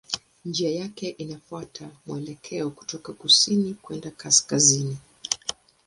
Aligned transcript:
Njia 0.45 0.71
yake 0.71 1.09
inafuata 1.09 1.89
mwelekeo 2.05 2.69
kutoka 2.69 3.13
kusini 3.13 3.73
kwenda 3.73 4.11
kaskazini. 4.11 4.97